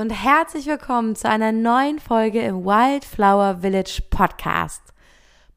[0.00, 4.80] und herzlich willkommen zu einer neuen Folge im Wildflower Village Podcast.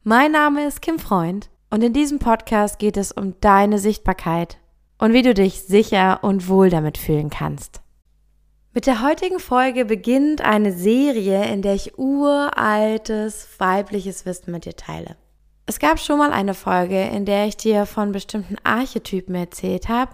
[0.03, 4.57] Mein Name ist Kim Freund und in diesem Podcast geht es um deine Sichtbarkeit
[4.97, 7.79] und wie du dich sicher und wohl damit fühlen kannst.
[8.73, 14.75] Mit der heutigen Folge beginnt eine Serie, in der ich uraltes weibliches Wissen mit dir
[14.75, 15.15] teile.
[15.65, 20.11] Es gab schon mal eine Folge, in der ich dir von bestimmten Archetypen erzählt habe,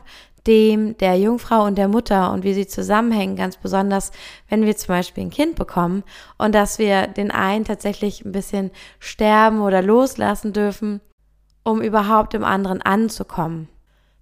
[0.50, 4.12] dem der Jungfrau und der Mutter und wie sie zusammenhängen, ganz besonders,
[4.48, 6.04] wenn wir zum Beispiel ein Kind bekommen
[6.40, 11.02] und dass wir den einen tatsächlich ein bisschen sterben oder loslassen dürfen,
[11.64, 13.70] um überhaupt im anderen anzukommen.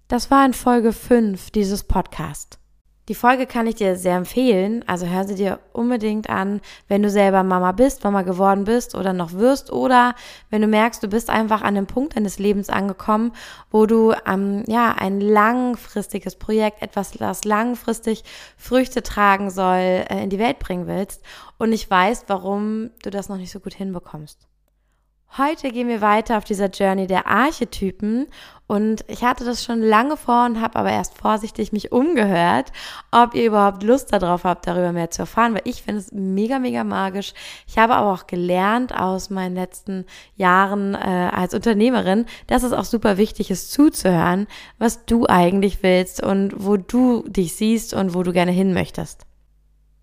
[0.06, 2.58] Das war in Folge 5 dieses Podcasts.
[3.08, 7.08] Die Folge kann ich dir sehr empfehlen, also hör sie dir unbedingt an, wenn du
[7.08, 10.14] selber Mama bist, Mama geworden bist oder noch wirst oder
[10.50, 13.32] wenn du merkst, du bist einfach an einem Punkt deines Lebens angekommen,
[13.70, 18.24] wo du ähm, ja ein langfristiges Projekt, etwas, das langfristig
[18.58, 21.22] Früchte tragen soll, äh, in die Welt bringen willst.
[21.56, 24.46] Und nicht weißt, warum du das noch nicht so gut hinbekommst.
[25.36, 28.26] Heute gehen wir weiter auf dieser Journey der Archetypen
[28.66, 32.72] und ich hatte das schon lange vor und habe aber erst vorsichtig mich umgehört,
[33.10, 36.58] ob ihr überhaupt Lust darauf habt, darüber mehr zu erfahren, weil ich finde es mega,
[36.58, 37.34] mega magisch.
[37.66, 42.84] Ich habe aber auch gelernt aus meinen letzten Jahren äh, als Unternehmerin, dass es auch
[42.84, 48.22] super wichtig ist zuzuhören, was du eigentlich willst und wo du dich siehst und wo
[48.22, 49.27] du gerne hin möchtest.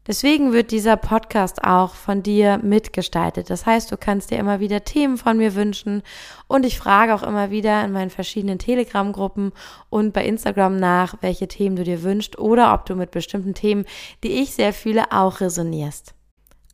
[0.07, 3.49] Deswegen wird dieser Podcast auch von dir mitgestaltet.
[3.49, 6.03] Das heißt, du kannst dir immer wieder Themen von mir wünschen
[6.47, 9.51] und ich frage auch immer wieder in meinen verschiedenen Telegram-Gruppen
[9.89, 13.85] und bei Instagram nach, welche Themen du dir wünschst oder ob du mit bestimmten Themen,
[14.23, 16.13] die ich sehr fühle, auch resonierst.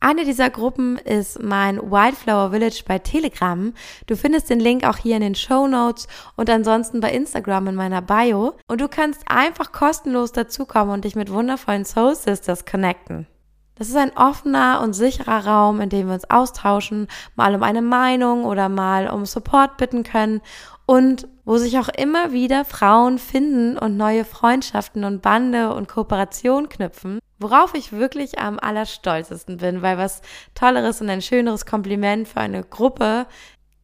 [0.04, 3.72] Eine dieser Gruppen ist mein Wildflower Village bei Telegram.
[4.08, 7.76] Du findest den Link auch hier in den Show Notes und ansonsten bei Instagram in
[7.76, 8.54] meiner Bio.
[8.66, 13.28] Und du kannst einfach kostenlos dazukommen und dich mit wundervollen Soul Sisters connecten.
[13.76, 17.80] Das ist ein offener und sicherer Raum, in dem wir uns austauschen, mal um eine
[17.80, 20.40] Meinung oder mal um Support bitten können
[20.84, 26.68] und wo sich auch immer wieder Frauen finden und neue Freundschaften und Bande und Kooperation
[26.68, 30.22] knüpfen, worauf ich wirklich am allerstolzesten bin, weil was
[30.54, 33.26] Tolleres und ein schöneres Kompliment für eine Gruppe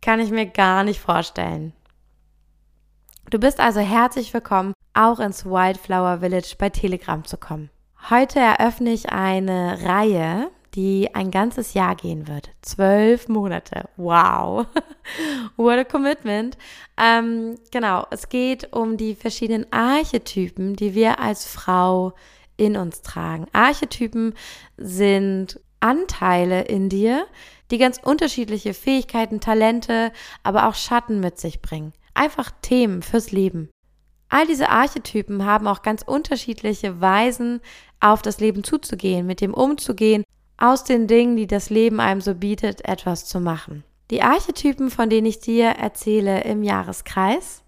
[0.00, 1.72] kann ich mir gar nicht vorstellen.
[3.30, 7.70] Du bist also herzlich willkommen, auch ins Wildflower Village bei Telegram zu kommen.
[8.08, 12.50] Heute eröffne ich eine Reihe, die ein ganzes Jahr gehen wird.
[12.62, 13.88] Zwölf Monate.
[13.96, 14.66] Wow.
[15.56, 16.56] What a commitment.
[16.96, 22.12] Ähm, genau, es geht um die verschiedenen Archetypen, die wir als Frau
[22.56, 23.46] in uns tragen.
[23.52, 24.34] Archetypen
[24.76, 27.26] sind Anteile in dir,
[27.70, 30.12] die ganz unterschiedliche Fähigkeiten, Talente,
[30.42, 31.92] aber auch Schatten mit sich bringen.
[32.14, 33.70] Einfach Themen fürs Leben.
[34.28, 37.60] All diese Archetypen haben auch ganz unterschiedliche Weisen,
[38.00, 40.24] auf das Leben zuzugehen, mit dem umzugehen,
[40.58, 43.84] aus den Dingen, die das Leben einem so bietet, etwas zu machen.
[44.10, 47.62] Die Archetypen, von denen ich dir erzähle im Jahreskreis,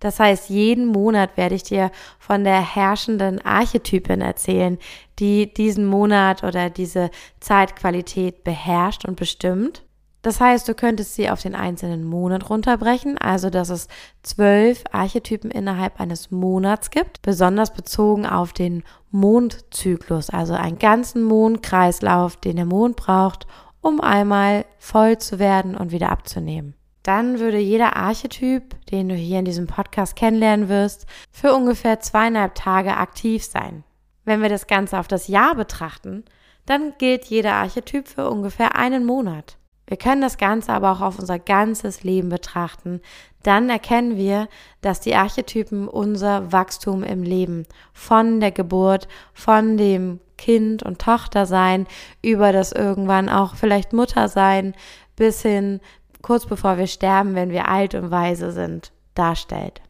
[0.00, 4.78] das heißt, jeden Monat werde ich dir von der herrschenden Archetypin erzählen,
[5.18, 9.82] die diesen Monat oder diese Zeitqualität beherrscht und bestimmt.
[10.26, 13.86] Das heißt, du könntest sie auf den einzelnen Monat runterbrechen, also dass es
[14.24, 18.82] zwölf Archetypen innerhalb eines Monats gibt, besonders bezogen auf den
[19.12, 23.46] Mondzyklus, also einen ganzen Mondkreislauf, den der Mond braucht,
[23.80, 26.74] um einmal voll zu werden und wieder abzunehmen.
[27.04, 32.56] Dann würde jeder Archetyp, den du hier in diesem Podcast kennenlernen wirst, für ungefähr zweieinhalb
[32.56, 33.84] Tage aktiv sein.
[34.24, 36.24] Wenn wir das Ganze auf das Jahr betrachten,
[36.64, 39.56] dann gilt jeder Archetyp für ungefähr einen Monat.
[39.86, 43.00] Wir können das Ganze aber auch auf unser ganzes Leben betrachten.
[43.42, 44.48] Dann erkennen wir,
[44.80, 51.46] dass die Archetypen unser Wachstum im Leben von der Geburt, von dem Kind und Tochter
[51.46, 51.86] sein,
[52.22, 54.74] über das irgendwann auch vielleicht Mutter sein,
[55.14, 55.80] bis hin
[56.22, 59.80] kurz bevor wir sterben, wenn wir alt und weise sind, darstellt.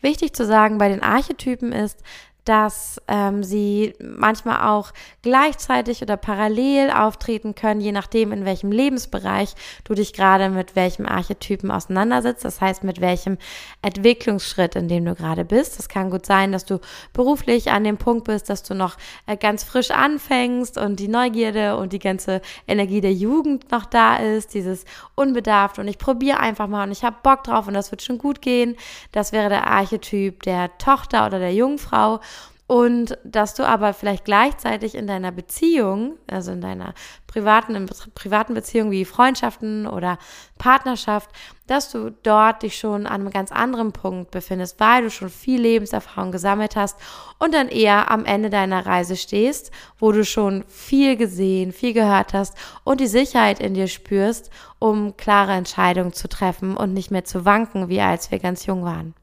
[0.00, 2.02] Wichtig zu sagen bei den Archetypen ist,
[2.44, 4.92] dass ähm, sie manchmal auch
[5.22, 9.54] gleichzeitig oder parallel auftreten können, je nachdem, in welchem Lebensbereich
[9.84, 12.44] du dich gerade mit welchem Archetypen auseinandersetzt.
[12.44, 13.38] Das heißt, mit welchem
[13.82, 15.78] Entwicklungsschritt, in dem du gerade bist.
[15.78, 16.80] Das kann gut sein, dass du
[17.12, 18.96] beruflich an dem Punkt bist, dass du noch
[19.26, 24.16] äh, ganz frisch anfängst und die Neugierde und die ganze Energie der Jugend noch da
[24.16, 24.84] ist, dieses
[25.14, 28.18] unbedarft und ich probiere einfach mal und ich habe Bock drauf und das wird schon
[28.18, 28.76] gut gehen.
[29.12, 32.20] Das wäre der Archetyp der Tochter oder der Jungfrau.
[32.66, 36.94] Und dass du aber vielleicht gleichzeitig in deiner Beziehung, also in deiner
[37.26, 40.18] privaten, in privaten Beziehung wie Freundschaften oder
[40.58, 41.30] Partnerschaft,
[41.66, 45.60] dass du dort dich schon an einem ganz anderen Punkt befindest, weil du schon viel
[45.60, 46.96] Lebenserfahrung gesammelt hast
[47.38, 52.32] und dann eher am Ende deiner Reise stehst, wo du schon viel gesehen, viel gehört
[52.32, 57.24] hast und die Sicherheit in dir spürst, um klare Entscheidungen zu treffen und nicht mehr
[57.24, 59.14] zu wanken, wie als wir ganz jung waren.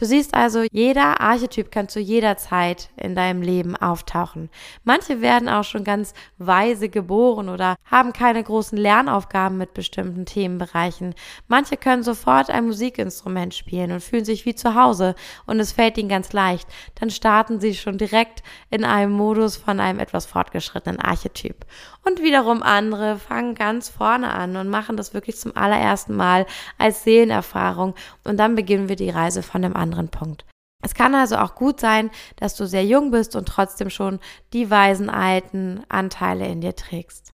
[0.00, 4.48] Du siehst also, jeder Archetyp kann zu jeder Zeit in deinem Leben auftauchen.
[4.82, 11.14] Manche werden auch schon ganz weise geboren oder haben keine großen Lernaufgaben mit bestimmten Themenbereichen.
[11.48, 15.14] Manche können sofort ein Musikinstrument spielen und fühlen sich wie zu Hause
[15.44, 16.66] und es fällt ihnen ganz leicht.
[16.98, 21.66] Dann starten sie schon direkt in einem Modus von einem etwas fortgeschrittenen Archetyp.
[22.02, 26.46] Und wiederum andere fangen ganz vorne an und machen das wirklich zum allerersten Mal
[26.78, 27.94] als Seelenerfahrung
[28.24, 30.44] und dann beginnen wir die Reise von dem anderen Punkt.
[30.82, 34.18] Es kann also auch gut sein, dass du sehr jung bist und trotzdem schon
[34.52, 37.30] die weisen alten Anteile in dir trägst.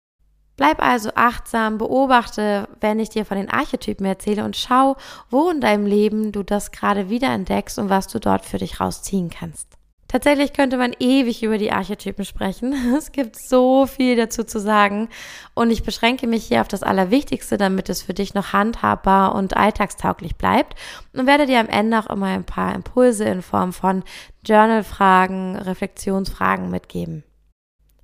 [0.58, 4.96] Bleib also achtsam, beobachte, wenn ich dir von den Archetypen erzähle und schau,
[5.30, 8.80] wo in deinem Leben du das gerade wieder entdeckst und was du dort für dich
[8.80, 9.75] rausziehen kannst.
[10.16, 12.74] Tatsächlich könnte man ewig über die Archetypen sprechen.
[12.98, 15.10] Es gibt so viel dazu zu sagen
[15.56, 19.58] und ich beschränke mich hier auf das Allerwichtigste, damit es für dich noch handhabbar und
[19.58, 20.76] alltagstauglich bleibt
[21.12, 24.04] und werde dir am Ende auch immer ein paar Impulse in Form von
[24.46, 27.26] Journalfragen, Reflexionsfragen mitgeben.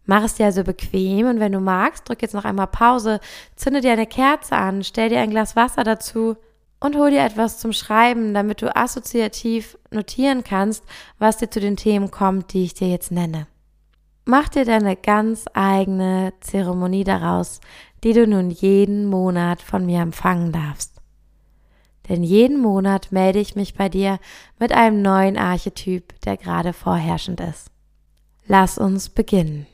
[0.04, 3.22] Mach es dir also bequem und wenn du magst, drück jetzt noch einmal Pause,
[3.56, 6.36] zünde dir eine Kerze an, stell dir ein Glas Wasser dazu
[6.82, 10.84] und hol dir etwas zum Schreiben, damit du assoziativ notieren kannst,
[11.20, 13.48] was dir zu den Themen kommt, die ich dir jetzt nenne.
[14.26, 17.62] Mach dir deine ganz eigene Zeremonie daraus,
[18.04, 21.02] die du nun jeden Monat von mir empfangen darfst.
[22.10, 24.20] Denn jeden Monat melde ich mich bei dir
[24.60, 27.72] mit einem neuen Archetyp, der gerade vorherrschend ist.
[28.48, 29.68] Lass uns beginnen.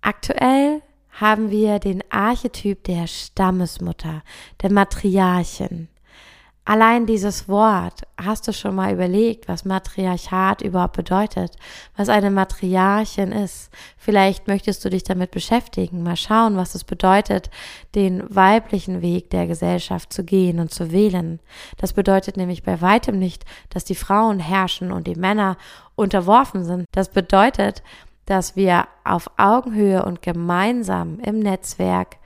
[0.00, 0.80] Aktuell
[1.10, 4.22] haben wir den Archetyp der Stammesmutter,
[4.62, 5.88] der Matriarchin.
[6.70, 11.56] Allein dieses Wort, hast du schon mal überlegt, was Matriarchat überhaupt bedeutet,
[11.96, 13.72] was eine Matriarchin ist?
[13.96, 17.50] Vielleicht möchtest du dich damit beschäftigen, mal schauen, was es bedeutet,
[17.96, 21.40] den weiblichen Weg der Gesellschaft zu gehen und zu wählen.
[21.76, 25.56] Das bedeutet nämlich bei weitem nicht, dass die Frauen herrschen und die Männer
[25.96, 26.84] unterworfen sind.
[26.92, 27.82] Das bedeutet,
[28.26, 32.19] dass wir auf Augenhöhe und gemeinsam im Netzwerk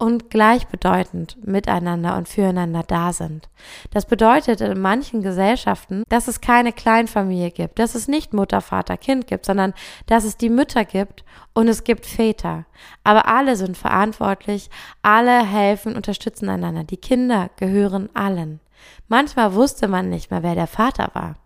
[0.00, 3.50] und gleichbedeutend miteinander und füreinander da sind.
[3.90, 8.96] Das bedeutet in manchen Gesellschaften, dass es keine Kleinfamilie gibt, dass es nicht Mutter, Vater,
[8.96, 9.74] Kind gibt, sondern
[10.06, 12.64] dass es die Mütter gibt und es gibt Väter.
[13.04, 14.70] Aber alle sind verantwortlich,
[15.02, 16.84] alle helfen, unterstützen einander.
[16.84, 18.60] Die Kinder gehören allen.
[19.06, 21.36] Manchmal wusste man nicht mehr, wer der Vater war.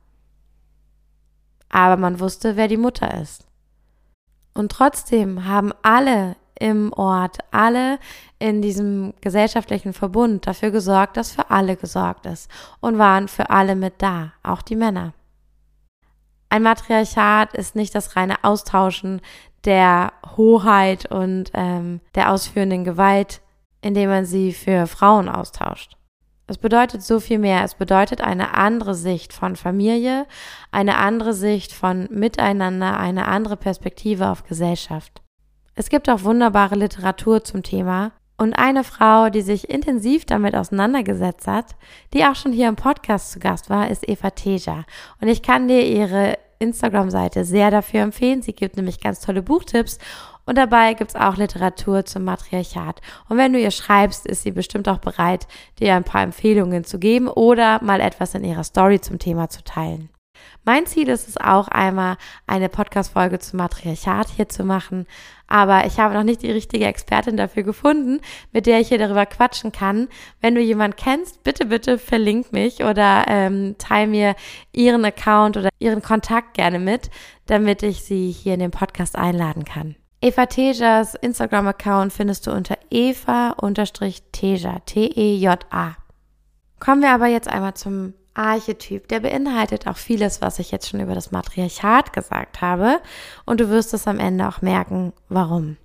[1.70, 3.48] Aber man wusste, wer die Mutter ist.
[4.54, 7.98] Und trotzdem haben alle im Ort, alle
[8.38, 13.74] in diesem gesellschaftlichen Verbund dafür gesorgt, dass für alle gesorgt ist und waren für alle
[13.74, 15.12] mit da, auch die Männer.
[16.48, 19.20] Ein Matriarchat ist nicht das reine Austauschen
[19.64, 23.40] der Hoheit und ähm, der ausführenden Gewalt,
[23.80, 25.96] indem man sie für Frauen austauscht.
[26.46, 27.64] Es bedeutet so viel mehr.
[27.64, 30.26] Es bedeutet eine andere Sicht von Familie,
[30.70, 35.23] eine andere Sicht von Miteinander, eine andere Perspektive auf Gesellschaft.
[35.76, 38.12] Es gibt auch wunderbare Literatur zum Thema.
[38.36, 41.76] Und eine Frau, die sich intensiv damit auseinandergesetzt hat,
[42.12, 44.84] die auch schon hier im Podcast zu Gast war, ist Eva Teja.
[45.20, 48.42] Und ich kann dir ihre Instagram-Seite sehr dafür empfehlen.
[48.42, 49.98] Sie gibt nämlich ganz tolle Buchtipps
[50.46, 53.00] und dabei gibt's auch Literatur zum Matriarchat.
[53.28, 55.46] Und wenn du ihr schreibst, ist sie bestimmt auch bereit,
[55.80, 59.62] dir ein paar Empfehlungen zu geben oder mal etwas in ihrer Story zum Thema zu
[59.62, 60.10] teilen.
[60.64, 65.06] Mein Ziel ist es auch einmal, eine Podcast-Folge zum Matriarchat hier zu machen.
[65.54, 68.20] Aber ich habe noch nicht die richtige Expertin dafür gefunden,
[68.50, 70.08] mit der ich hier darüber quatschen kann.
[70.40, 74.34] Wenn du jemanden kennst, bitte, bitte verlink mich oder ähm, teile mir
[74.72, 77.08] ihren Account oder ihren Kontakt gerne mit,
[77.46, 79.94] damit ich sie hier in den Podcast einladen kann.
[80.20, 83.52] Eva Tejas Instagram-Account findest du unter eva-teja,
[84.86, 85.96] T-E-J-A.
[86.80, 91.00] Kommen wir aber jetzt einmal zum Archetyp, der beinhaltet auch vieles, was ich jetzt schon
[91.00, 93.00] über das Matriarchat gesagt habe.
[93.44, 95.76] Und du wirst es am Ende auch merken, warum.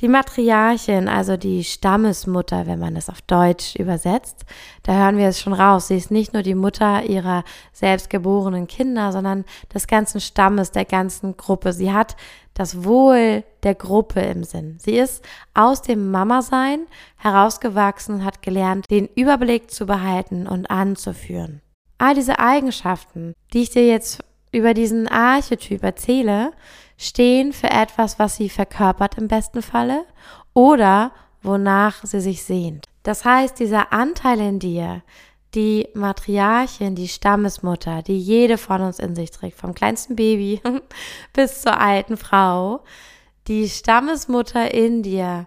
[0.00, 4.44] Die Matriarchin, also die Stammesmutter, wenn man es auf Deutsch übersetzt,
[4.82, 5.88] da hören wir es schon raus.
[5.88, 11.38] Sie ist nicht nur die Mutter ihrer selbstgeborenen Kinder, sondern des ganzen Stammes, der ganzen
[11.38, 11.72] Gruppe.
[11.72, 12.14] Sie hat
[12.52, 14.76] das Wohl der Gruppe im Sinn.
[14.78, 15.24] Sie ist
[15.54, 16.86] aus dem Mama-Sein
[17.16, 21.62] herausgewachsen hat gelernt, den Überblick zu behalten und anzuführen.
[21.96, 24.22] All diese Eigenschaften, die ich dir jetzt
[24.52, 26.52] über diesen Archetyp erzähle,
[26.96, 30.04] stehen für etwas, was sie verkörpert im besten Falle
[30.54, 31.12] oder
[31.42, 32.86] wonach sie sich sehnt.
[33.02, 35.02] Das heißt, dieser Anteil in dir,
[35.54, 40.60] die Matriarchin, die Stammesmutter, die jede von uns in sich trägt, vom kleinsten Baby
[41.32, 42.80] bis zur alten Frau,
[43.48, 45.46] die Stammesmutter in dir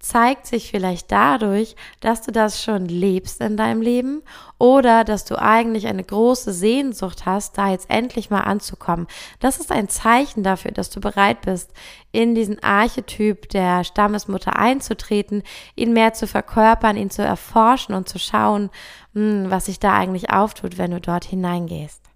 [0.00, 4.22] zeigt sich vielleicht dadurch, dass du das schon lebst in deinem Leben
[4.58, 9.08] oder dass du eigentlich eine große Sehnsucht hast, da jetzt endlich mal anzukommen.
[9.40, 11.72] Das ist ein Zeichen dafür, dass du bereit bist,
[12.12, 15.42] in diesen Archetyp der Stammesmutter einzutreten,
[15.74, 18.70] ihn mehr zu verkörpern, ihn zu erforschen und zu schauen,
[19.14, 22.07] hm, was sich da eigentlich auftut, wenn du dort hineingehst.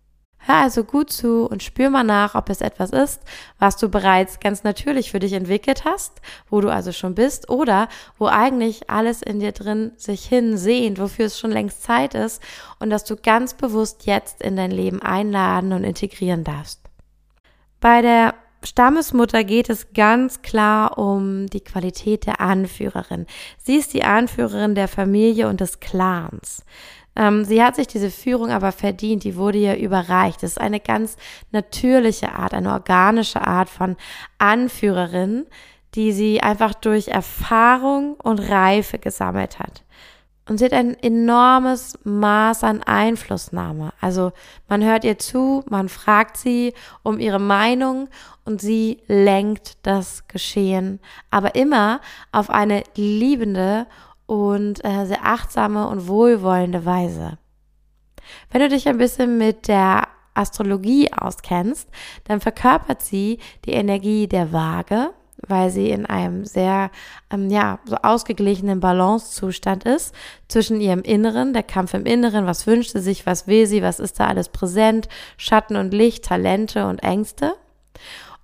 [0.44, 3.20] Hör also gut zu und spür mal nach, ob es etwas ist,
[3.61, 6.20] was du bereits ganz natürlich für dich entwickelt hast,
[6.50, 11.26] wo du also schon bist oder wo eigentlich alles in dir drin sich hinsehnt, wofür
[11.26, 12.42] es schon längst Zeit ist
[12.80, 16.80] und dass du ganz bewusst jetzt in dein Leben einladen und integrieren darfst.
[17.80, 18.34] Bei der
[18.64, 23.26] Stammesmutter geht es ganz klar um die Qualität der Anführerin.
[23.58, 26.64] Sie ist die Anführerin der Familie und des Clans.
[27.14, 30.42] Ähm, sie hat sich diese Führung aber verdient, die wurde ihr überreicht.
[30.42, 31.16] Das ist eine ganz
[31.50, 33.97] natürliche Art, eine organische Art von
[34.38, 35.47] Anführerin,
[35.95, 39.85] die sie einfach durch Erfahrung und Reife gesammelt hat.
[40.49, 43.92] Und sie hat ein enormes Maß an Einflussnahme.
[44.00, 44.33] Also
[44.69, 48.09] man hört ihr zu, man fragt sie um ihre Meinung
[48.45, 50.99] und sie lenkt das Geschehen,
[51.31, 52.00] aber immer
[52.33, 53.87] auf eine liebende
[54.32, 57.36] und äh, sehr achtsame und wohlwollende Weise.
[58.50, 61.86] Wenn du dich ein bisschen mit der Astrologie auskennst,
[62.24, 65.10] dann verkörpert sie die Energie der Waage,
[65.46, 66.90] weil sie in einem sehr,
[67.30, 70.14] ähm, ja, so ausgeglichenen Balancezustand ist
[70.48, 74.00] zwischen ihrem Inneren, der Kampf im Inneren, was wünscht sie sich, was will sie, was
[74.00, 77.52] ist da alles präsent, Schatten und Licht, Talente und Ängste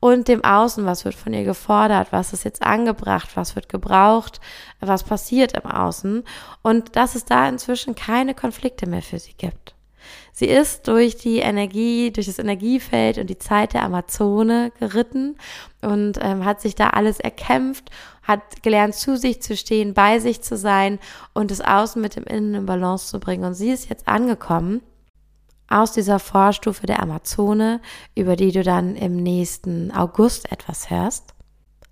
[0.01, 4.41] und dem Außen, was wird von ihr gefordert, was ist jetzt angebracht, was wird gebraucht,
[4.81, 6.25] was passiert im Außen
[6.63, 9.75] und dass es da inzwischen keine Konflikte mehr für sie gibt.
[10.33, 15.37] Sie ist durch die Energie, durch das Energiefeld und die Zeit der Amazone geritten
[15.83, 17.91] und ähm, hat sich da alles erkämpft,
[18.23, 21.01] hat gelernt, zu sich zu stehen, bei sich zu sein
[21.35, 23.45] und das Außen mit dem Innen in Balance zu bringen.
[23.45, 24.81] Und sie ist jetzt angekommen
[25.69, 27.81] aus dieser Vorstufe der Amazone,
[28.15, 31.35] über die du dann im nächsten August etwas hörst,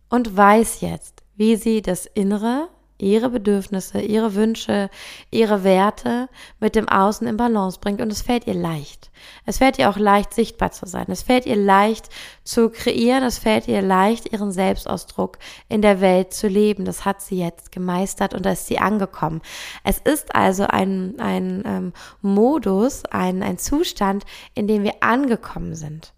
[0.09, 4.91] und weiß jetzt, wie sie das Innere ihre Bedürfnisse, ihre Wünsche,
[5.31, 6.29] ihre Werte
[6.61, 9.11] mit dem Außen in Balance bringt und es fällt ihr leicht.
[9.45, 11.07] Es fällt ihr auch leicht sichtbar zu sein.
[11.09, 12.09] Es fällt ihr leicht
[12.45, 13.23] zu kreieren.
[13.23, 15.39] Es fällt ihr leicht ihren Selbstausdruck
[15.69, 16.85] in der Welt zu leben.
[16.85, 19.43] Das hat sie jetzt gemeistert und da ist sie angekommen.
[19.85, 24.25] Es ist also ein, ein ähm, Modus, ein, ein Zustand,
[24.55, 26.13] in dem wir angekommen sind.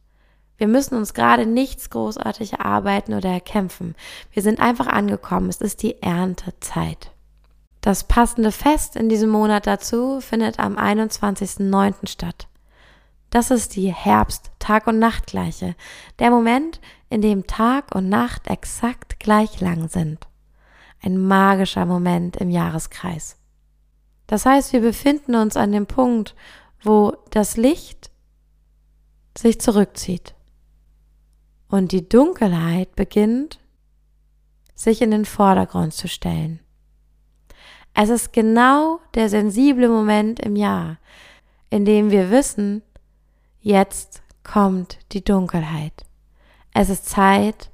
[0.58, 3.94] Wir müssen uns gerade nichts großartig erarbeiten oder erkämpfen.
[4.32, 5.48] Wir sind einfach angekommen.
[5.48, 7.12] Es ist die Erntezeit.
[7.80, 12.08] Das passende Fest in diesem Monat dazu findet am 21.09.
[12.08, 12.48] statt.
[13.30, 15.76] Das ist die Herbst-Tag- und Nachtgleiche.
[16.18, 20.26] Der Moment, in dem Tag und Nacht exakt gleich lang sind.
[21.00, 23.36] Ein magischer Moment im Jahreskreis.
[24.26, 26.34] Das heißt, wir befinden uns an dem Punkt,
[26.82, 28.10] wo das Licht
[29.36, 30.34] sich zurückzieht
[31.68, 33.58] und die Dunkelheit beginnt
[34.74, 36.60] sich in den Vordergrund zu stellen.
[37.94, 40.98] Es ist genau der sensible Moment im Jahr,
[41.70, 42.82] in dem wir wissen,
[43.60, 46.04] jetzt kommt die Dunkelheit.
[46.72, 47.70] Es ist Zeit,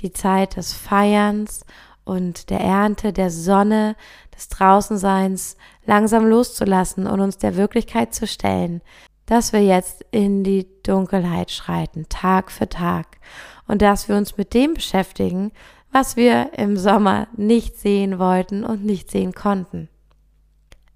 [0.00, 1.64] die Zeit des Feierns
[2.04, 3.96] und der Ernte, der Sonne,
[4.34, 8.82] des Draußenseins langsam loszulassen und uns der Wirklichkeit zu stellen,
[9.26, 13.18] dass wir jetzt in die Dunkelheit schreiten, Tag für Tag,
[13.66, 15.52] und dass wir uns mit dem beschäftigen,
[15.92, 19.88] was wir im Sommer nicht sehen wollten und nicht sehen konnten.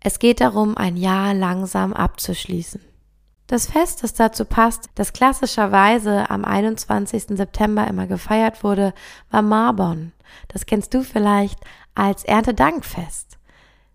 [0.01, 2.81] Es geht darum, ein Jahr langsam abzuschließen.
[3.47, 7.37] Das Fest, das dazu passt, das klassischerweise am 21.
[7.37, 8.95] September immer gefeiert wurde,
[9.31, 10.13] war Marbon.
[10.49, 11.59] Das kennst du vielleicht
[11.97, 13.39] als Erntedankfest.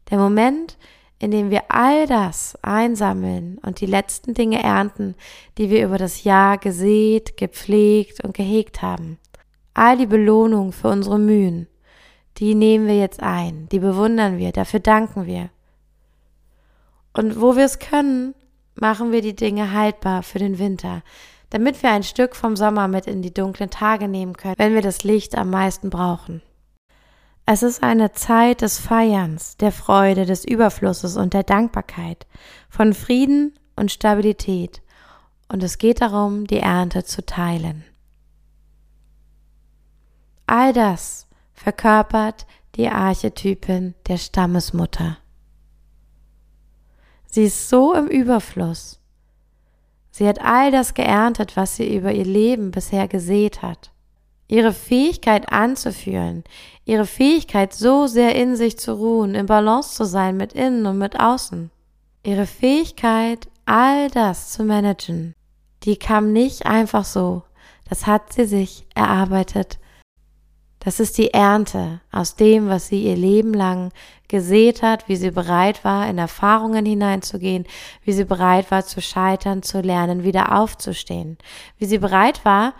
[0.09, 0.77] Der Moment,
[1.19, 5.15] in dem wir all das einsammeln und die letzten Dinge ernten,
[5.57, 9.17] die wir über das Jahr gesät, gepflegt und gehegt haben.
[9.73, 11.67] All die Belohnung für unsere Mühen,
[12.37, 15.49] die nehmen wir jetzt ein, die bewundern wir, dafür danken wir.
[17.13, 18.35] Und wo wir es können,
[18.75, 21.01] machen wir die Dinge haltbar für den Winter,
[21.49, 24.81] damit wir ein Stück vom Sommer mit in die dunklen Tage nehmen können, wenn wir
[24.81, 26.41] das Licht am meisten brauchen.
[27.47, 32.25] Es ist eine Zeit des Feierns, der Freude, des Überflusses und der Dankbarkeit,
[32.69, 34.81] von Frieden und Stabilität
[35.47, 37.83] und es geht darum, die Ernte zu teilen.
[40.47, 45.17] All das verkörpert die Archetypin der Stammesmutter.
[47.27, 48.99] Sie ist so im Überfluss.
[50.09, 53.91] Sie hat all das geerntet, was sie über ihr Leben bisher gesät hat.
[54.47, 56.43] Ihre Fähigkeit anzufühlen,
[56.85, 60.99] ihre Fähigkeit so sehr in sich zu ruhen, im Balance zu sein mit innen und
[60.99, 61.71] mit außen.
[62.23, 65.33] Ihre Fähigkeit, all das zu managen,
[65.83, 67.43] die kam nicht einfach so.
[67.89, 69.79] Das hat sie sich erarbeitet.
[70.79, 73.91] Das ist die Ernte aus dem, was sie ihr Leben lang
[74.27, 77.65] gesät hat, wie sie bereit war, in Erfahrungen hineinzugehen,
[78.03, 81.39] wie sie bereit war zu scheitern, zu lernen, wieder aufzustehen,
[81.79, 82.75] wie sie bereit war,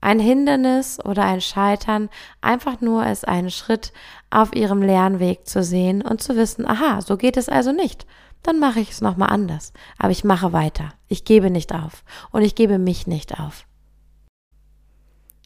[0.00, 2.08] ein Hindernis oder ein Scheitern
[2.40, 3.92] einfach nur als einen Schritt
[4.30, 8.06] auf ihrem Lernweg zu sehen und zu wissen, aha, so geht es also nicht.
[8.42, 9.72] Dann mache ich es nochmal anders.
[9.98, 10.94] Aber ich mache weiter.
[11.08, 12.04] Ich gebe nicht auf.
[12.30, 13.66] Und ich gebe mich nicht auf.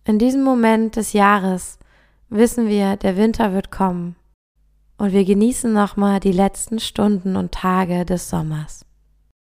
[0.04, 1.78] In diesem Moment des Jahres
[2.28, 4.16] wissen wir, der Winter wird kommen.
[4.96, 8.86] Und wir genießen nochmal die letzten Stunden und Tage des Sommers.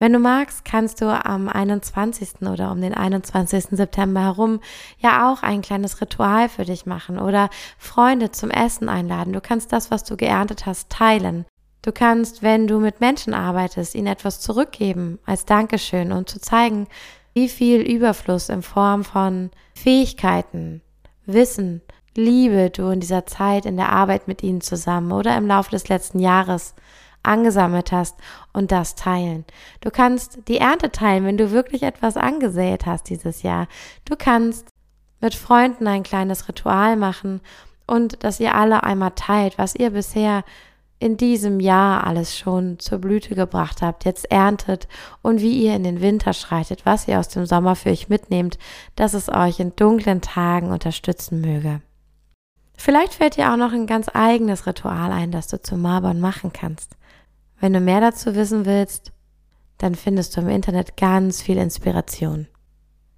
[0.01, 2.43] Wenn du magst, kannst du am 21.
[2.49, 3.65] oder um den 21.
[3.71, 4.61] September herum
[4.99, 9.33] ja auch ein kleines Ritual für dich machen oder Freunde zum Essen einladen.
[9.33, 11.45] Du kannst das, was du geerntet hast, teilen.
[11.81, 16.87] Du kannst, wenn du mit Menschen arbeitest, ihnen etwas zurückgeben als Dankeschön und zu zeigen,
[17.33, 20.81] wie viel Überfluss in Form von Fähigkeiten,
[21.25, 21.81] Wissen,
[22.15, 25.87] Liebe du in dieser Zeit in der Arbeit mit ihnen zusammen oder im Laufe des
[25.89, 26.73] letzten Jahres
[27.23, 28.17] angesammelt hast
[28.53, 29.45] und das teilen.
[29.81, 33.67] Du kannst die Ernte teilen, wenn du wirklich etwas angesät hast dieses Jahr.
[34.05, 34.67] Du kannst
[35.21, 37.41] mit Freunden ein kleines Ritual machen
[37.87, 40.43] und dass ihr alle einmal teilt, was ihr bisher
[40.99, 44.87] in diesem Jahr alles schon zur Blüte gebracht habt, jetzt erntet
[45.21, 48.59] und wie ihr in den Winter schreitet, was ihr aus dem Sommer für euch mitnehmt,
[48.95, 51.81] dass es euch in dunklen Tagen unterstützen möge.
[52.75, 56.53] Vielleicht fällt dir auch noch ein ganz eigenes Ritual ein, das du zu Marbon machen
[56.53, 56.95] kannst.
[57.59, 59.11] Wenn du mehr dazu wissen willst,
[59.77, 62.47] dann findest du im Internet ganz viel Inspiration.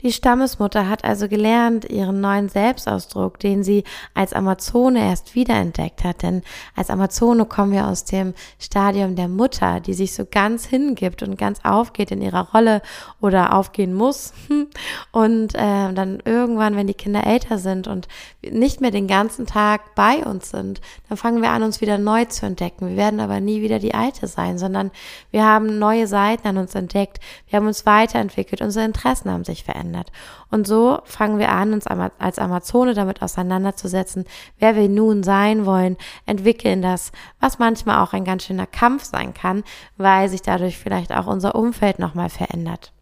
[0.04, 3.84] Die Stammesmutter hat also gelernt, ihren neuen Selbstausdruck, den sie
[4.16, 6.24] als Amazone erst wiederentdeckt hat.
[6.24, 6.42] Denn
[6.76, 11.38] als Amazone kommen wir aus dem Stadium der Mutter, die sich so ganz hingibt und
[11.38, 12.82] ganz aufgeht in ihrer Rolle
[13.20, 14.34] oder aufgehen muss.
[15.12, 18.08] Und äh, dann irgendwann, wenn die Kinder älter sind und
[18.42, 22.26] nicht mehr den ganzen Tag bei uns sind, dann fangen wir an, uns wieder neu
[22.26, 22.90] zu entdecken.
[22.90, 24.92] Wir werden aber nie wieder die Alte sein, sondern
[25.32, 27.20] wir haben neue Seiten an uns entdeckt.
[27.50, 28.62] Wir haben uns weiterentwickelt.
[28.62, 30.12] Unsere Interessen haben sich verändert verändert.
[30.50, 34.26] Und so fangen wir an, uns als Amazone damit auseinanderzusetzen,
[34.60, 39.34] wer wir nun sein wollen, entwickeln das, was manchmal auch ein ganz schöner Kampf sein
[39.34, 39.64] kann,
[39.98, 42.94] weil sich dadurch vielleicht auch unser Umfeld nochmal verändert.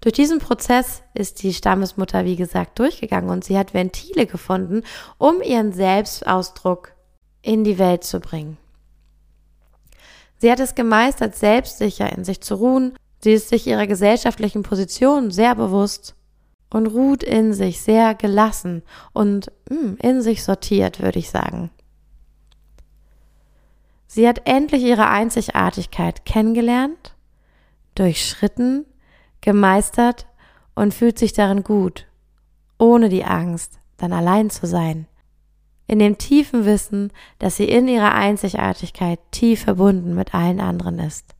[0.00, 4.82] Durch diesen Prozess ist die Stammesmutter, wie gesagt, durchgegangen und sie hat Ventile gefunden,
[5.18, 6.92] um ihren Selbstausdruck
[7.42, 8.56] in die Welt zu bringen.
[10.38, 15.30] Sie hat es gemeistert, selbstsicher in sich zu ruhen Sie ist sich ihrer gesellschaftlichen Position
[15.30, 16.14] sehr bewusst
[16.70, 21.70] und ruht in sich sehr gelassen und hm, in sich sortiert, würde ich sagen.
[24.06, 27.14] Sie hat endlich ihre Einzigartigkeit kennengelernt,
[27.94, 28.86] durchschritten,
[29.40, 30.26] gemeistert
[30.74, 32.06] und fühlt sich darin gut,
[32.78, 35.06] ohne die Angst, dann allein zu sein.
[35.86, 41.34] In dem tiefen Wissen, dass sie in ihrer Einzigartigkeit tief verbunden mit allen anderen ist.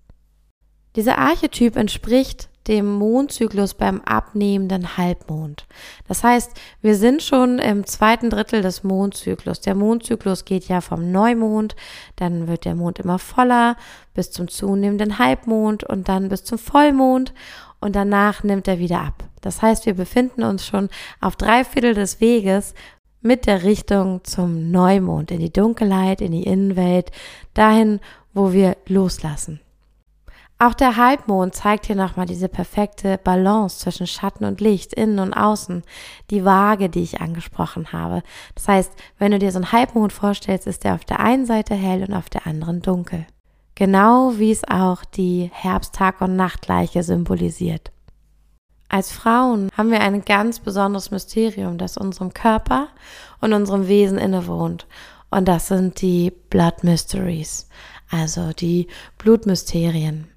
[0.96, 5.66] Dieser Archetyp entspricht dem Mondzyklus beim abnehmenden Halbmond.
[6.06, 9.60] Das heißt, wir sind schon im zweiten Drittel des Mondzyklus.
[9.60, 11.74] Der Mondzyklus geht ja vom Neumond,
[12.16, 13.76] dann wird der Mond immer voller
[14.14, 17.32] bis zum zunehmenden Halbmond und dann bis zum Vollmond
[17.80, 19.24] und danach nimmt er wieder ab.
[19.40, 22.74] Das heißt, wir befinden uns schon auf drei Viertel des Weges
[23.22, 27.10] mit der Richtung zum Neumond, in die Dunkelheit, in die Innenwelt,
[27.54, 28.00] dahin,
[28.32, 29.60] wo wir loslassen.
[30.62, 35.32] Auch der Halbmond zeigt hier nochmal diese perfekte Balance zwischen Schatten und Licht, innen und
[35.32, 35.82] außen,
[36.30, 38.22] die Waage, die ich angesprochen habe.
[38.54, 41.74] Das heißt, wenn du dir so einen Halbmond vorstellst, ist der auf der einen Seite
[41.74, 43.26] hell und auf der anderen dunkel.
[43.74, 47.90] Genau wie es auch die Herbst-Tag- und Nachtgleiche symbolisiert.
[48.90, 52.88] Als Frauen haben wir ein ganz besonderes Mysterium, das unserem Körper
[53.40, 54.86] und unserem Wesen innewohnt.
[55.30, 57.66] Und das sind die Blood Mysteries,
[58.10, 60.29] also die Blutmysterien.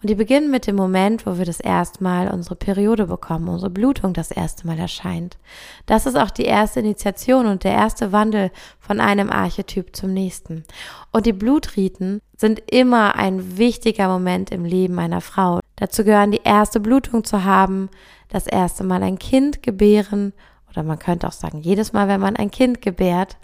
[0.00, 3.70] Und die beginnen mit dem Moment, wo wir das erste Mal unsere Periode bekommen, unsere
[3.70, 5.38] Blutung das erste Mal erscheint.
[5.86, 10.64] Das ist auch die erste Initiation und der erste Wandel von einem Archetyp zum nächsten.
[11.12, 15.60] Und die Blutriten sind immer ein wichtiger Moment im Leben einer Frau.
[15.76, 17.88] Dazu gehören die erste Blutung zu haben,
[18.28, 20.32] das erste Mal ein Kind gebären
[20.70, 23.38] oder man könnte auch sagen, jedes Mal, wenn man ein Kind gebärt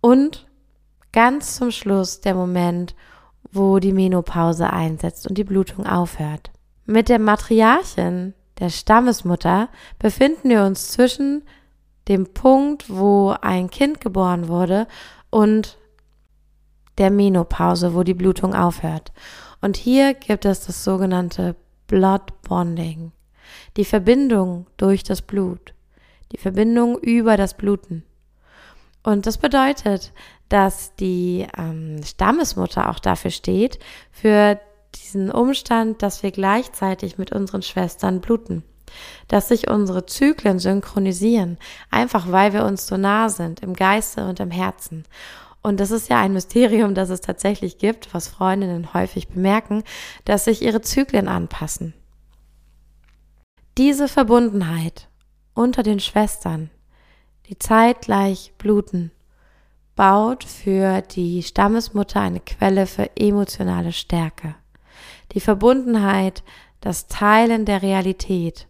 [0.00, 0.46] und
[1.12, 2.94] ganz zum Schluss der Moment,
[3.52, 6.50] wo die Menopause einsetzt und die Blutung aufhört.
[6.86, 11.42] Mit der Matriarchin, der Stammesmutter, befinden wir uns zwischen
[12.08, 14.88] dem Punkt, wo ein Kind geboren wurde
[15.30, 15.78] und
[16.98, 19.12] der Menopause, wo die Blutung aufhört.
[19.60, 21.54] Und hier gibt es das sogenannte
[21.86, 23.12] Blood Bonding,
[23.76, 25.74] die Verbindung durch das Blut,
[26.32, 28.04] die Verbindung über das Bluten.
[29.02, 30.12] Und das bedeutet,
[30.52, 33.78] dass die ähm, Stammesmutter auch dafür steht,
[34.10, 34.60] für
[34.94, 38.62] diesen Umstand, dass wir gleichzeitig mit unseren Schwestern bluten.
[39.28, 41.56] Dass sich unsere Zyklen synchronisieren,
[41.90, 45.04] einfach weil wir uns so nah sind, im Geiste und im Herzen.
[45.62, 49.84] Und das ist ja ein Mysterium, das es tatsächlich gibt, was Freundinnen häufig bemerken,
[50.26, 51.94] dass sich ihre Zyklen anpassen.
[53.78, 55.08] Diese Verbundenheit
[55.54, 56.68] unter den Schwestern,
[57.46, 59.12] die zeitgleich bluten,
[59.94, 64.54] baut für die Stammesmutter eine Quelle für emotionale Stärke.
[65.32, 66.42] Die Verbundenheit,
[66.80, 68.66] das Teilen der Realität,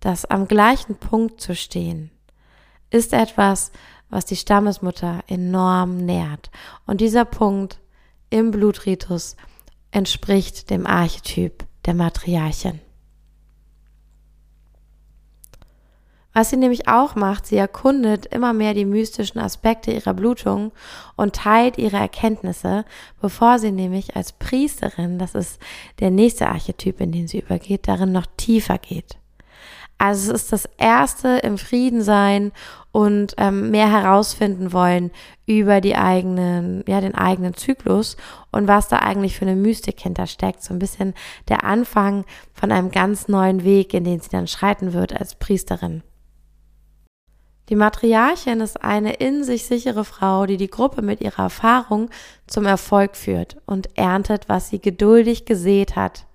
[0.00, 2.10] das am gleichen Punkt zu stehen,
[2.90, 3.72] ist etwas,
[4.10, 6.50] was die Stammesmutter enorm nährt.
[6.86, 7.80] Und dieser Punkt
[8.30, 9.36] im Blutritus
[9.90, 12.80] entspricht dem Archetyp der Matriarchin.
[16.34, 20.72] Was sie nämlich auch macht, sie erkundet immer mehr die mystischen Aspekte ihrer Blutung
[21.14, 22.84] und teilt ihre Erkenntnisse,
[23.20, 25.60] bevor sie nämlich als Priesterin, das ist
[26.00, 29.18] der nächste Archetyp, in den sie übergeht, darin noch tiefer geht.
[29.98, 32.50] Also es ist das erste im Frieden sein
[32.90, 35.12] und ähm, mehr herausfinden wollen
[35.46, 38.16] über die eigenen, ja, den eigenen Zyklus
[38.50, 40.62] und was da eigentlich für eine Mystik hintersteckt.
[40.62, 41.14] So ein bisschen
[41.48, 46.02] der Anfang von einem ganz neuen Weg, in den sie dann schreiten wird als Priesterin.
[47.72, 52.10] Die Matriarchin ist eine in sich sichere Frau, die die Gruppe mit ihrer Erfahrung
[52.46, 56.26] zum Erfolg führt und erntet, was sie geduldig gesät hat.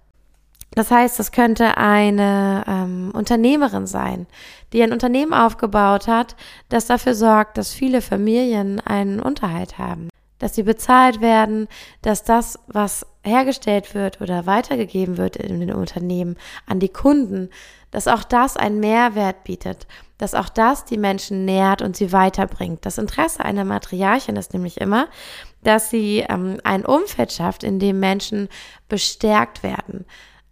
[0.71, 4.25] Das heißt, es könnte eine ähm, Unternehmerin sein,
[4.73, 6.35] die ein Unternehmen aufgebaut hat,
[6.69, 11.67] das dafür sorgt, dass viele Familien einen Unterhalt haben, dass sie bezahlt werden,
[12.01, 17.51] dass das, was hergestellt wird oder weitergegeben wird in den Unternehmen an die Kunden,
[17.91, 19.85] dass auch das einen Mehrwert bietet,
[20.17, 22.85] dass auch das die Menschen nährt und sie weiterbringt.
[22.85, 25.07] Das Interesse einer Matriarchin ist nämlich immer,
[25.63, 28.49] dass sie ähm, ein Umfeld schafft, in dem Menschen
[28.89, 30.05] bestärkt werden,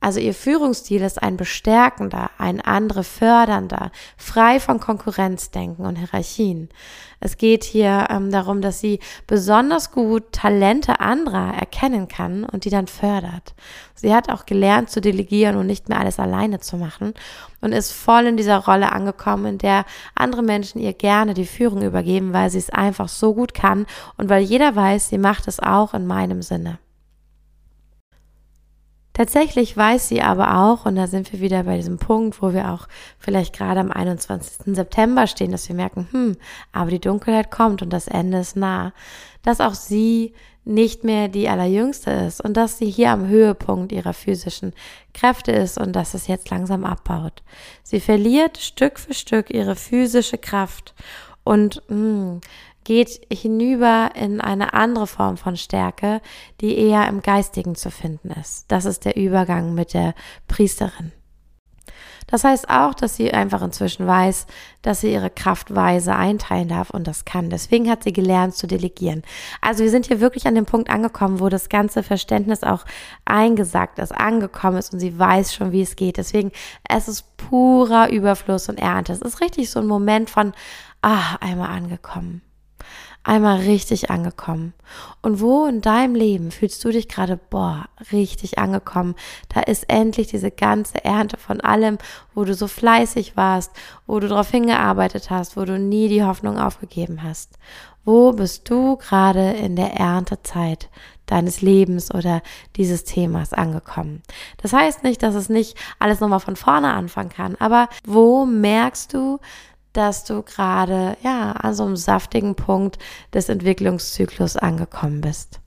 [0.06, 6.70] also ihr Führungsstil ist ein bestärkender, ein andere fördernder, frei von Konkurrenzdenken und Hierarchien.
[7.20, 12.70] Es geht hier ähm, darum, dass sie besonders gut Talente anderer erkennen kann und die
[12.70, 13.56] dann fördert.
[13.96, 17.16] Sie hat auch gelernt zu delegieren und nicht mehr alles alleine zu machen
[17.62, 21.82] und ist voll in dieser Rolle angekommen, in der andere Menschen ihr gerne die Führung
[21.82, 23.88] übergeben, weil sie es einfach so gut kann
[24.18, 26.78] und weil jeder weiß, sie macht es auch in meinem Sinne.
[29.16, 32.70] Tatsächlich weiß sie aber auch, und da sind wir wieder bei diesem Punkt, wo wir
[32.74, 34.76] auch vielleicht gerade am 21.
[34.76, 36.36] September stehen, dass wir merken, hm,
[36.74, 38.92] aber die Dunkelheit kommt und das Ende ist nah,
[39.42, 40.34] dass auch sie
[40.66, 44.74] nicht mehr die allerjüngste ist und dass sie hier am Höhepunkt ihrer physischen
[45.14, 47.42] Kräfte ist und dass es jetzt langsam abbaut.
[47.84, 50.94] Sie verliert Stück für Stück ihre physische Kraft
[51.46, 52.42] und mh, hm,
[52.86, 56.22] geht hinüber in eine andere Form von Stärke,
[56.62, 58.66] die eher im Geistigen zu finden ist.
[58.70, 60.14] Das ist der Übergang mit der
[60.48, 61.12] Priesterin.
[62.28, 64.48] Das heißt auch, dass sie einfach inzwischen weiß,
[64.82, 67.52] dass sie ihre Kraft weise einteilen darf und das kann.
[67.52, 69.22] Deswegen hat sie gelernt zu delegieren.
[69.62, 72.84] Also wir sind hier wirklich an dem Punkt angekommen, wo das ganze Verständnis auch
[73.26, 76.18] eingesagt ist, angekommen ist und sie weiß schon, wie es geht.
[76.18, 76.52] Deswegen,
[76.90, 79.14] es ist purer Überfluss und Ernte.
[79.14, 80.54] Es ist richtig so ein Moment von,
[81.04, 82.42] ah, einmal angekommen
[83.26, 84.74] einmal richtig angekommen.
[85.22, 89.16] Und wo in deinem Leben fühlst du dich gerade, boah, richtig angekommen?
[89.54, 91.98] Da ist endlich diese ganze Ernte von allem,
[92.34, 93.72] wo du so fleißig warst,
[94.06, 97.58] wo du darauf hingearbeitet hast, wo du nie die Hoffnung aufgegeben hast.
[98.06, 100.90] Wo bist du gerade in der Erntezeit
[101.26, 102.44] deines Lebens oder
[102.76, 104.22] dieses Themas angekommen?
[104.62, 109.12] Das heißt nicht, dass es nicht alles nochmal von vorne anfangen kann, aber wo merkst
[109.12, 109.40] du,
[109.98, 112.98] dass du gerade ja an so einem saftigen Punkt
[113.34, 115.60] des Entwicklungszyklus angekommen bist.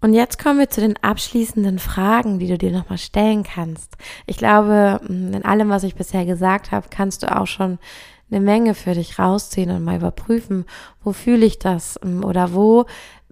[0.00, 3.96] Und jetzt kommen wir zu den abschließenden Fragen, die du dir nochmal stellen kannst.
[4.26, 7.78] Ich glaube, mm, in allem, was ich bisher gesagt habe, kannst du auch schon
[8.30, 10.64] eine Menge für dich rausziehen und mal überprüfen,
[11.02, 12.84] wo fühle ich das mm, oder wo,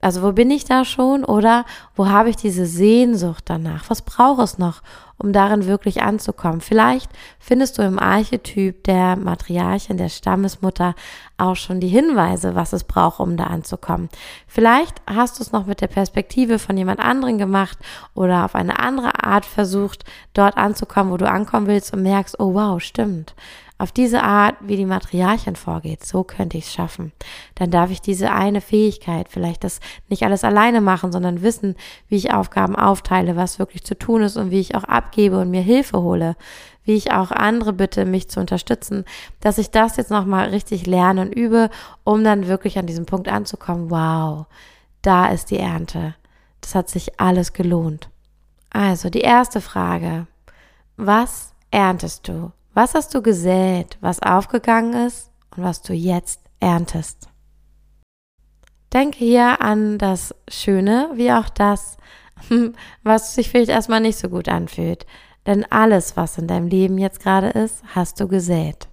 [0.05, 1.65] also wo bin ich da schon oder
[1.97, 3.89] wo habe ich diese Sehnsucht danach?
[3.89, 4.83] Was brauche es noch,
[5.17, 6.61] um darin wirklich anzukommen?
[6.61, 10.95] Vielleicht findest du im Archetyp der Matriarchin, der Stammesmutter
[11.39, 14.11] auch schon die Hinweise, was es braucht, um da anzukommen.
[14.47, 17.79] Vielleicht hast du es noch mit der Perspektive von jemand anderen gemacht
[18.15, 22.53] oder auf eine andere Art versucht, dort anzukommen, wo du ankommen willst und merkst, oh
[22.53, 23.35] wow, stimmt
[23.85, 27.13] auf diese Art, wie die Matriarchin vorgeht, so könnte ich es schaffen.
[27.55, 31.77] Dann darf ich diese eine Fähigkeit, vielleicht das nicht alles alleine machen, sondern wissen,
[32.09, 35.51] wie ich Aufgaben aufteile, was wirklich zu tun ist und wie ich auch abgebe und
[35.51, 36.35] mir Hilfe hole,
[36.85, 39.05] wie ich auch andere bitte, mich zu unterstützen,
[39.41, 41.69] dass ich das jetzt nochmal richtig lerne und übe,
[42.05, 43.91] um dann wirklich an diesem Punkt anzukommen.
[43.91, 44.47] Wow,
[45.03, 46.15] da ist die Ernte.
[46.63, 48.09] Das hat sich alles gelohnt.
[48.71, 50.27] Also die erste Frage.
[50.97, 52.51] Was erntest du?
[52.75, 57.29] Was hast du gesät, was aufgegangen ist und was du jetzt erntest?
[58.93, 61.97] Denke hier an das Schöne wie auch das,
[63.05, 65.07] was sich vielleicht erstmal nicht so gut anfühlt.
[65.47, 68.89] Denn alles, was in deinem Leben jetzt gerade ist, hast du gesät.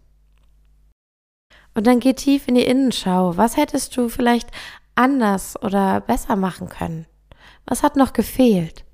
[1.73, 3.35] Und dann geh tief in die Innenschau.
[3.35, 4.51] Was hättest du vielleicht
[4.93, 7.07] anders oder besser machen können?
[7.65, 8.85] Was hat noch gefehlt?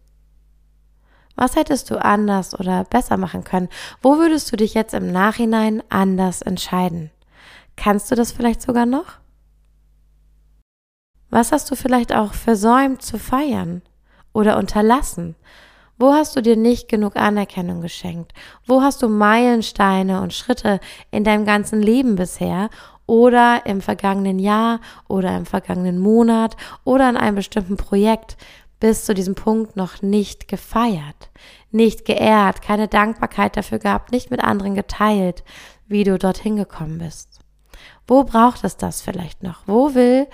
[1.38, 3.69] Was hättest du anders oder besser machen können?
[4.02, 7.12] Wo würdest du dich jetzt im Nachhinein anders entscheiden?
[7.76, 9.06] Kannst du das vielleicht sogar noch?
[11.30, 13.84] Was hast du vielleicht auch versäumt zu feiern
[14.34, 15.36] oder unterlassen?
[16.00, 18.34] Wo hast du dir nicht genug Anerkennung geschenkt?
[18.65, 20.80] Wo hast du Meilensteine und Schritte
[21.12, 22.71] in deinem ganzen Leben bisher
[23.06, 28.38] oder im vergangenen Jahr oder im vergangenen Monat oder in einem bestimmten Projekt
[28.79, 31.29] bis zu diesem Punkt noch nicht gefeiert,
[31.71, 35.43] nicht geehrt, keine Dankbarkeit dafür gehabt, nicht mit anderen geteilt,
[35.87, 37.39] wie du dorthin gekommen bist.
[38.07, 39.63] Wo braucht es das vielleicht noch?
[39.65, 40.27] Wo will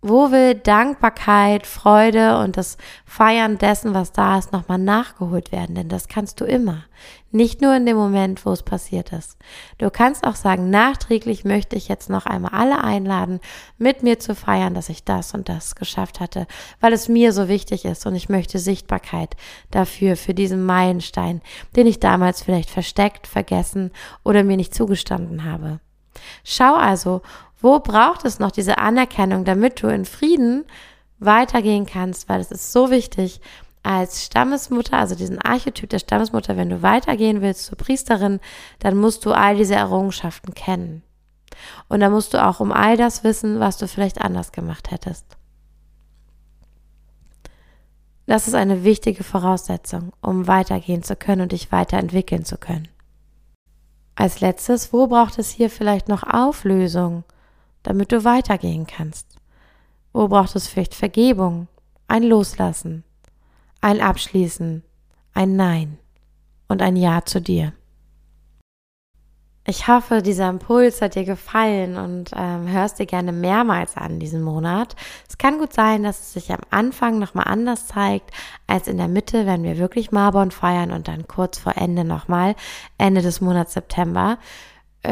[0.00, 5.74] wo will Dankbarkeit, Freude und das Feiern dessen, was da ist, nochmal nachgeholt werden?
[5.74, 6.84] Denn das kannst du immer.
[7.32, 9.36] Nicht nur in dem Moment, wo es passiert ist.
[9.76, 13.40] Du kannst auch sagen, nachträglich möchte ich jetzt noch einmal alle einladen,
[13.76, 16.46] mit mir zu feiern, dass ich das und das geschafft hatte,
[16.80, 19.36] weil es mir so wichtig ist und ich möchte Sichtbarkeit
[19.70, 21.42] dafür, für diesen Meilenstein,
[21.76, 23.90] den ich damals vielleicht versteckt, vergessen
[24.24, 25.80] oder mir nicht zugestanden habe.
[26.44, 27.22] Schau also,
[27.60, 30.64] wo braucht es noch diese Anerkennung, damit du in Frieden
[31.18, 33.40] weitergehen kannst, weil es ist so wichtig,
[33.82, 38.40] als Stammesmutter, also diesen Archetyp der Stammesmutter, wenn du weitergehen willst zur Priesterin,
[38.80, 41.02] dann musst du all diese Errungenschaften kennen.
[41.88, 45.24] Und dann musst du auch um all das wissen, was du vielleicht anders gemacht hättest.
[48.26, 52.88] Das ist eine wichtige Voraussetzung, um weitergehen zu können und dich weiterentwickeln zu können.
[54.14, 57.24] Als letztes, wo braucht es hier vielleicht noch Auflösung?
[57.88, 59.26] Damit du weitergehen kannst?
[60.12, 61.68] Wo braucht es vielleicht Vergebung,
[62.06, 63.02] ein Loslassen,
[63.80, 64.82] ein Abschließen,
[65.32, 65.96] ein Nein
[66.68, 67.72] und ein Ja zu dir?
[69.66, 74.42] Ich hoffe, dieser Impuls hat dir gefallen und ähm, hörst dir gerne mehrmals an diesen
[74.42, 74.94] Monat.
[75.26, 78.32] Es kann gut sein, dass es sich am Anfang nochmal anders zeigt
[78.66, 82.54] als in der Mitte, wenn wir wirklich Marbon feiern und dann kurz vor Ende nochmal,
[82.98, 84.36] Ende des Monats September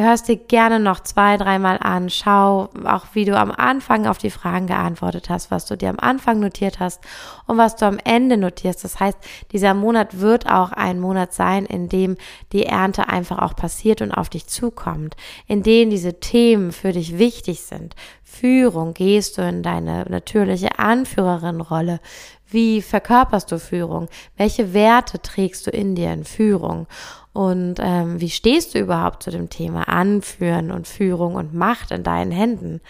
[0.02, 2.10] hörst dir gerne noch zwei, dreimal an.
[2.10, 5.98] Schau auch, wie du am Anfang auf die Fragen geantwortet hast, was du dir am
[5.98, 7.00] Anfang notiert hast
[7.46, 8.84] und was du am Ende notierst.
[8.84, 9.18] Das heißt,
[9.52, 12.16] dieser Monat wird auch ein Monat sein, in dem
[12.52, 17.18] die Ernte einfach auch passiert und auf dich zukommt, in dem diese Themen für dich
[17.18, 17.94] wichtig sind.
[18.22, 22.00] Führung, gehst du in deine natürliche Anführerin-Rolle?
[22.48, 24.08] Wie verkörperst du Führung?
[24.36, 26.86] Welche Werte trägst du in dir in Führung?
[27.32, 32.02] Und ähm, wie stehst du überhaupt zu dem Thema Anführen und Führung und Macht in
[32.02, 32.80] deinen Händen?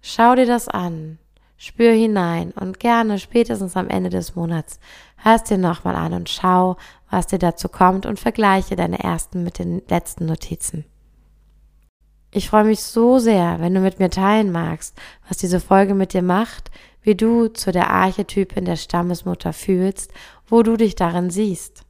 [0.00, 1.18] Schau dir das an,
[1.60, 4.80] spür hinein und gerne spätestens am Ende des Monats
[5.18, 6.78] hörst dir nochmal an und schau,
[7.10, 10.86] was dir dazu kommt und vergleiche deine ersten mit den letzten Notizen.
[12.30, 14.96] Ich freue mich so sehr, wenn du mit mir teilen magst,
[15.28, 16.70] was diese Folge mit dir macht,
[17.02, 20.12] wie du zu der Archetypin der Stammesmutter fühlst,
[20.46, 21.82] wo du dich darin siehst.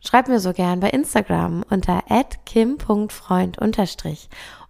[0.00, 2.02] Schreib mir so gern bei Instagram unter
[2.46, 3.58] kim.freund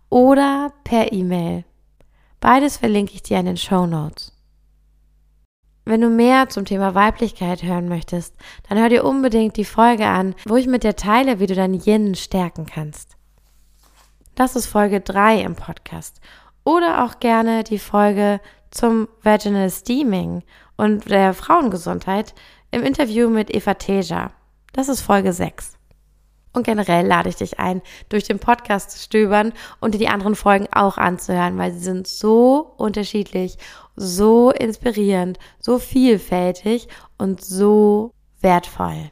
[0.09, 1.64] oder per E-Mail.
[2.40, 4.33] Beides verlinke ich dir in den Show Notes.
[5.85, 8.35] Wenn du mehr zum Thema Weiblichkeit hören möchtest,
[8.68, 11.74] dann hör dir unbedingt die Folge an, wo ich mit dir teile, wie du dein
[11.74, 13.16] Yin stärken kannst.
[14.35, 16.20] Das ist Folge 3 im Podcast.
[16.64, 20.42] Oder auch gerne die Folge zum Vaginal Steaming
[20.76, 22.35] und der Frauengesundheit
[22.70, 24.31] im Interview mit Eva Teja.
[24.72, 25.80] Das ist Folge 6.
[26.53, 30.35] Und generell lade ich dich ein, durch den Podcast zu stöbern und dir die anderen
[30.35, 33.57] Folgen auch anzuhören, weil sie sind so unterschiedlich,
[33.95, 39.11] so inspirierend, so vielfältig und so wertvoll.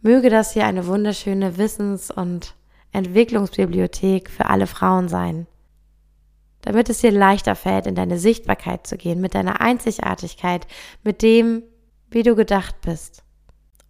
[0.00, 2.54] Möge das hier eine wunderschöne Wissens- und
[2.92, 5.46] Entwicklungsbibliothek für alle Frauen sein.
[6.62, 10.66] Damit es dir leichter fällt, in deine Sichtbarkeit zu gehen, mit deiner Einzigartigkeit,
[11.02, 11.62] mit dem,
[12.10, 13.24] wie du gedacht bist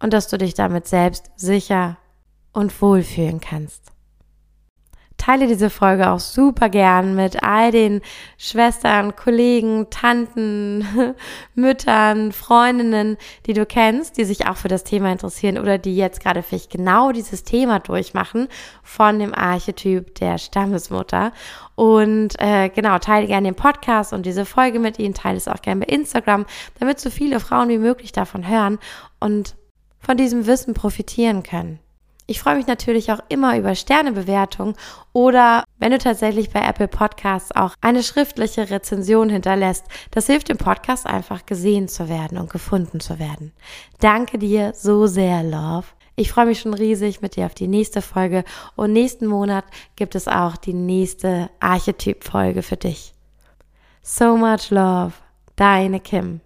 [0.01, 1.97] und dass du dich damit selbst sicher
[2.53, 3.91] und wohlfühlen kannst.
[5.21, 8.01] Teile diese Folge auch super gern mit all den
[8.39, 10.83] Schwestern, Kollegen, Tanten,
[11.53, 16.21] Müttern, Freundinnen, die du kennst, die sich auch für das Thema interessieren oder die jetzt
[16.21, 18.47] gerade vielleicht genau dieses Thema durchmachen
[18.81, 21.33] von dem Archetyp der Stammesmutter.
[21.75, 25.61] Und äh, genau, teile gerne den Podcast und diese Folge mit ihnen, teile es auch
[25.61, 26.47] gerne bei Instagram,
[26.79, 28.79] damit so viele Frauen wie möglich davon hören
[29.19, 29.55] und
[30.01, 31.79] von diesem Wissen profitieren können.
[32.27, 34.75] Ich freue mich natürlich auch immer über Sternebewertungen
[35.11, 39.85] oder wenn du tatsächlich bei Apple Podcasts auch eine schriftliche Rezension hinterlässt.
[40.11, 43.51] Das hilft dem Podcast einfach gesehen zu werden und gefunden zu werden.
[43.99, 45.87] Danke dir so sehr, Love.
[46.15, 48.43] Ich freue mich schon riesig mit dir auf die nächste Folge
[48.75, 53.13] und nächsten Monat gibt es auch die nächste Archetyp-Folge für dich.
[54.03, 55.13] So much love,
[55.55, 56.41] deine Kim.